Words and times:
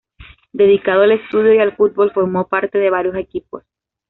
Dedicado 0.51 1.03
al 1.03 1.11
estudio 1.11 1.53
y 1.53 1.59
al 1.59 1.75
fútbol, 1.75 2.09
formó 2.11 2.47
parte 2.47 2.79
de 2.79 2.89
varios 2.89 3.13
equipos. 3.17 3.63